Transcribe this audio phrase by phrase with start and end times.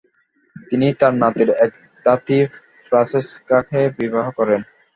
[0.69, 1.71] তিনি তার নাতির এক
[2.05, 2.37] ধাত্রী
[2.85, 4.61] ফ্রাসেসকাকে বিবাহ করেন।